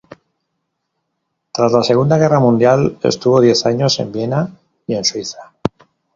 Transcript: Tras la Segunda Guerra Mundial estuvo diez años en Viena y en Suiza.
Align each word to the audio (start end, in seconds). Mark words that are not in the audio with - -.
Tras 1.53 1.71
la 1.71 1.83
Segunda 1.83 2.17
Guerra 2.17 2.39
Mundial 2.39 2.97
estuvo 3.03 3.39
diez 3.39 3.67
años 3.67 3.99
en 3.99 4.11
Viena 4.11 4.49
y 4.87 4.95
en 4.95 5.05
Suiza. 5.05 5.53